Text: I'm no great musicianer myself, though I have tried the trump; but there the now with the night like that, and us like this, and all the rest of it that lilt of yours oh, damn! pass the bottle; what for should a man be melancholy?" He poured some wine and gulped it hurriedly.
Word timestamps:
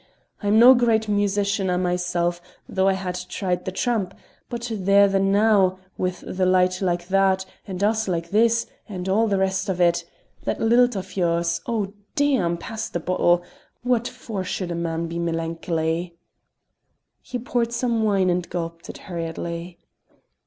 I'm 0.41 0.57
no 0.57 0.73
great 0.73 1.07
musicianer 1.07 1.77
myself, 1.79 2.41
though 2.67 2.87
I 2.87 2.93
have 2.93 3.27
tried 3.27 3.65
the 3.65 3.71
trump; 3.71 4.15
but 4.49 4.71
there 4.73 5.07
the 5.07 5.19
now 5.19 5.77
with 5.95 6.21
the 6.25 6.47
night 6.47 6.81
like 6.81 7.09
that, 7.09 7.45
and 7.67 7.83
us 7.83 8.07
like 8.07 8.31
this, 8.31 8.65
and 8.89 9.07
all 9.07 9.27
the 9.27 9.37
rest 9.37 9.69
of 9.69 9.79
it 9.79 10.03
that 10.43 10.59
lilt 10.59 10.95
of 10.95 11.15
yours 11.15 11.61
oh, 11.67 11.93
damn! 12.15 12.57
pass 12.57 12.89
the 12.89 12.99
bottle; 12.99 13.43
what 13.83 14.07
for 14.07 14.43
should 14.43 14.71
a 14.71 14.75
man 14.75 15.05
be 15.05 15.19
melancholy?" 15.19 16.17
He 17.21 17.37
poured 17.37 17.71
some 17.71 18.01
wine 18.01 18.31
and 18.31 18.49
gulped 18.49 18.89
it 18.89 18.97
hurriedly. 19.05 19.77